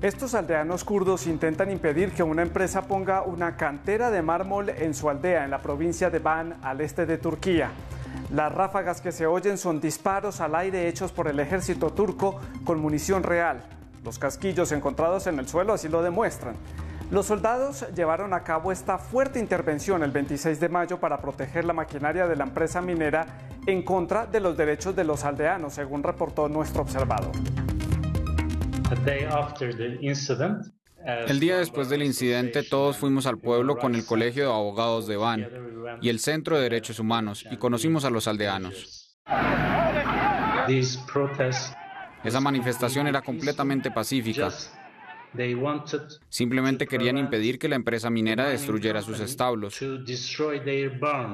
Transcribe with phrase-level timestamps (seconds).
[0.00, 5.10] Estos aldeanos kurdos intentan impedir que una empresa ponga una cantera de mármol en su
[5.10, 7.70] aldea en la provincia de Van, al este de Turquía.
[8.32, 12.80] Las ráfagas que se oyen son disparos al aire hechos por el ejército turco con
[12.80, 13.77] munición real.
[14.08, 16.56] Los casquillos encontrados en el suelo así lo demuestran.
[17.10, 21.74] Los soldados llevaron a cabo esta fuerte intervención el 26 de mayo para proteger la
[21.74, 23.26] maquinaria de la empresa minera
[23.66, 27.32] en contra de los derechos de los aldeanos, según reportó nuestro observador.
[31.26, 35.18] El día después del incidente todos fuimos al pueblo con el Colegio de Abogados de
[35.18, 35.46] Van
[36.00, 39.18] y el Centro de Derechos Humanos y conocimos a los aldeanos.
[42.24, 44.50] Esa manifestación era completamente pacífica.
[46.28, 49.74] Simplemente querían impedir que la empresa minera destruyera sus establos,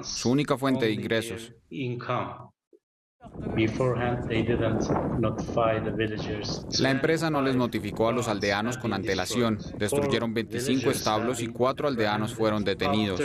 [0.03, 1.53] su única fuente de ingresos.
[6.81, 9.59] La empresa no les notificó a los aldeanos con antelación.
[9.79, 13.23] Destruyeron 25 establos y cuatro aldeanos fueron detenidos.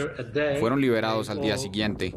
[0.60, 2.14] Fueron liberados al día siguiente.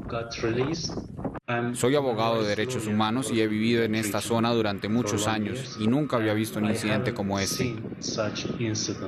[1.74, 5.86] Soy abogado de derechos humanos y he vivido en esta zona durante muchos años y
[5.86, 7.76] nunca había visto un incidente como este.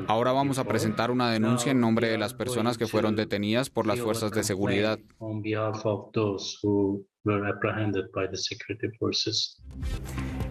[0.06, 3.86] Ahora vamos a presentar una denuncia en nombre de las personas que fueron detenidas por
[3.86, 4.98] las fuerzas de seguridad.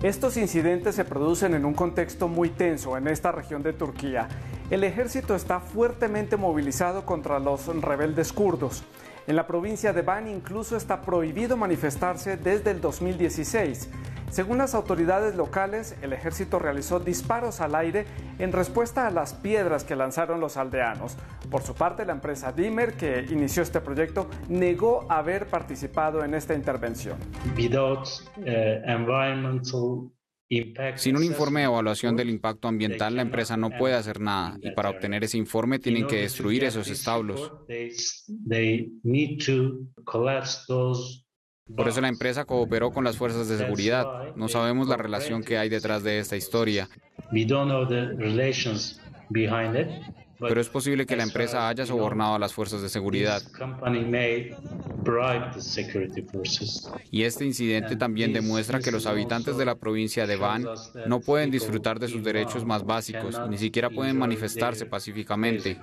[0.02, 4.28] Estos incidentes se producen en un contexto muy tenso en esta región de Turquía.
[4.70, 8.84] El ejército está fuertemente movilizado contra los rebeldes kurdos.
[9.26, 13.90] En la provincia de Van incluso está prohibido manifestarse desde el 2016.
[14.30, 18.06] Según las autoridades locales, el ejército realizó disparos al aire
[18.40, 21.16] en respuesta a las piedras que lanzaron los aldeanos.
[21.52, 26.54] Por su parte, la empresa Dimmer, que inició este proyecto, negó haber participado en esta
[26.56, 27.18] intervención.
[30.96, 34.72] Sin un informe de evaluación del impacto ambiental, la empresa no puede hacer nada y
[34.72, 37.52] para obtener ese informe tienen que destruir esos establos.
[41.76, 44.36] Por eso la empresa cooperó con las fuerzas de seguridad.
[44.36, 46.90] No sabemos la relación que hay detrás de esta historia.
[50.40, 53.42] Pero es posible que la empresa haya sobornado a las fuerzas de seguridad.
[57.12, 60.66] Y este incidente también demuestra que los habitantes de la provincia de Van
[61.06, 65.80] no pueden disfrutar de sus derechos más básicos, ni siquiera pueden manifestarse pacíficamente.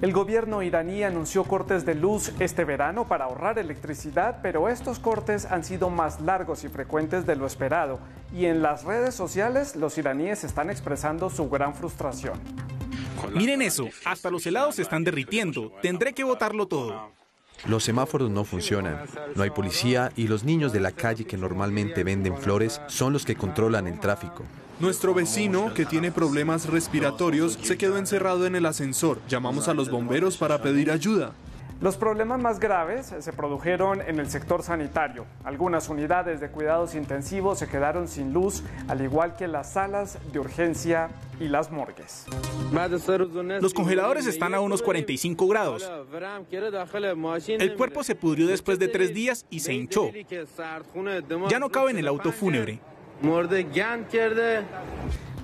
[0.00, 5.44] El gobierno iraní anunció cortes de luz este verano para ahorrar electricidad, pero estos cortes
[5.44, 7.98] han sido más largos y frecuentes de lo esperado.
[8.32, 12.38] Y en las redes sociales los iraníes están expresando su gran frustración.
[13.34, 15.72] Miren eso, hasta los helados se están derritiendo.
[15.82, 17.17] Tendré que botarlo todo.
[17.66, 19.04] Los semáforos no funcionan,
[19.34, 23.24] no hay policía y los niños de la calle que normalmente venden flores son los
[23.24, 24.44] que controlan el tráfico.
[24.80, 29.20] Nuestro vecino, que tiene problemas respiratorios, se quedó encerrado en el ascensor.
[29.28, 31.32] Llamamos a los bomberos para pedir ayuda.
[31.80, 35.26] Los problemas más graves se produjeron en el sector sanitario.
[35.44, 40.40] Algunas unidades de cuidados intensivos se quedaron sin luz, al igual que las salas de
[40.40, 41.08] urgencia
[41.38, 42.26] y las morgues.
[43.60, 45.88] Los congeladores están a unos 45 grados.
[47.46, 50.10] El cuerpo se pudrió después de tres días y se hinchó.
[51.48, 52.80] Ya no cabe en el auto fúnebre.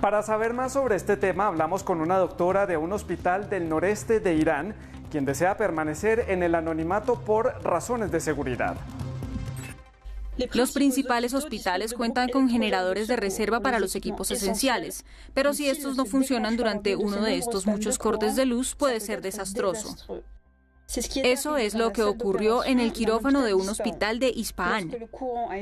[0.01, 4.19] Para saber más sobre este tema, hablamos con una doctora de un hospital del noreste
[4.19, 4.75] de Irán
[5.09, 8.75] quien desea permanecer en el anonimato por razones de seguridad.
[10.53, 15.95] Los principales hospitales cuentan con generadores de reserva para los equipos esenciales, pero si estos
[15.95, 19.95] no funcionan durante uno de estos muchos cortes de luz puede ser desastroso.
[21.23, 24.91] Eso es lo que ocurrió en el quirófano de un hospital de Ispahan.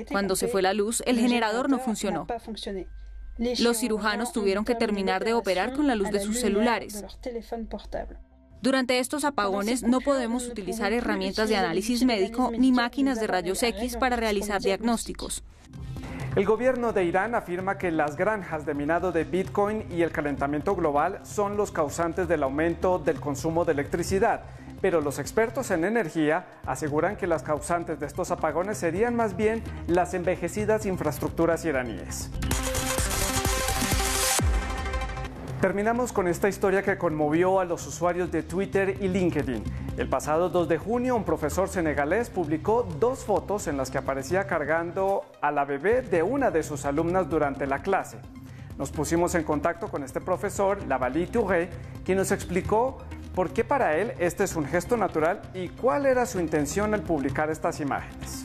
[0.09, 2.27] Cuando se fue la luz, el generador no funcionó.
[3.59, 7.03] Los cirujanos tuvieron que terminar de operar con la luz de sus celulares.
[8.63, 13.97] Durante estos apagones no podemos utilizar herramientas de análisis médico ni máquinas de rayos X
[13.97, 15.43] para realizar diagnósticos.
[16.37, 20.77] El gobierno de Irán afirma que las granjas de minado de Bitcoin y el calentamiento
[20.77, 24.43] global son los causantes del aumento del consumo de electricidad,
[24.79, 29.61] pero los expertos en energía aseguran que las causantes de estos apagones serían más bien
[29.87, 32.31] las envejecidas infraestructuras iraníes.
[35.63, 39.63] Terminamos con esta historia que conmovió a los usuarios de Twitter y LinkedIn.
[39.95, 44.45] El pasado 2 de junio, un profesor senegalés publicó dos fotos en las que aparecía
[44.45, 48.17] cargando a la bebé de una de sus alumnas durante la clase.
[48.77, 51.69] Nos pusimos en contacto con este profesor, Lavali Touré,
[52.03, 52.97] quien nos explicó
[53.33, 57.03] por qué para él este es un gesto natural y cuál era su intención al
[57.03, 58.43] publicar estas imágenes.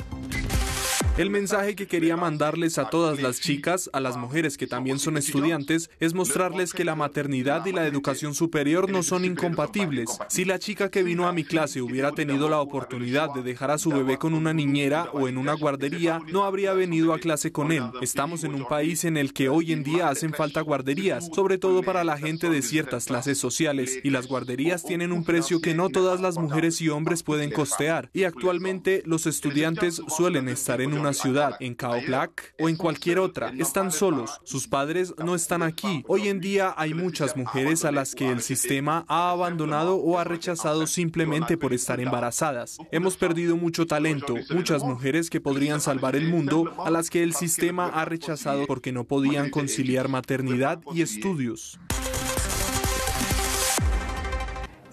[1.18, 5.16] El mensaje que quería mandarles a todas las chicas, a las mujeres que también son
[5.16, 10.16] estudiantes, es mostrarles que la maternidad y la educación superior no son incompatibles.
[10.28, 13.78] Si la chica que vino a mi clase hubiera tenido la oportunidad de dejar a
[13.78, 17.72] su bebé con una niñera o en una guardería, no habría venido a clase con
[17.72, 17.82] él.
[18.00, 21.82] Estamos en un país en el que hoy en día hacen falta guarderías, sobre todo
[21.82, 25.88] para la gente de ciertas clases sociales, y las guarderías tienen un precio que no
[25.88, 31.07] todas las mujeres y hombres pueden costear, y actualmente los estudiantes suelen estar en una
[31.12, 33.52] ciudad, en Cao Black o en cualquier otra.
[33.58, 36.05] Están solos, sus padres no están aquí.
[36.08, 40.25] Hoy en día hay muchas mujeres a las que el sistema ha abandonado o ha
[40.25, 42.78] rechazado simplemente por estar embarazadas.
[42.90, 47.34] Hemos perdido mucho talento, muchas mujeres que podrían salvar el mundo a las que el
[47.34, 51.78] sistema ha rechazado porque no podían conciliar maternidad y estudios.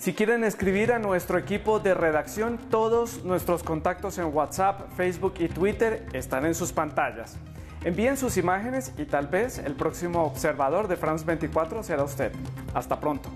[0.05, 5.47] Si quieren escribir a nuestro equipo de redacción, todos nuestros contactos en WhatsApp, Facebook y
[5.47, 7.37] Twitter están en sus pantallas.
[7.83, 12.31] Envíen sus imágenes y tal vez el próximo observador de France 24 será usted.
[12.75, 13.31] Hasta pronto.